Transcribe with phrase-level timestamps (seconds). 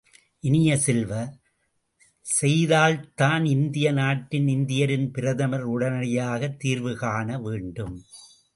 [0.39, 1.33] இனிய செல்வ,
[2.21, 8.01] செய்தால்தான் இந்திய நாட்டின் இந்தியரின் பிரதமர், உடனடியாகத் தீர்வு காணவேண்டும்.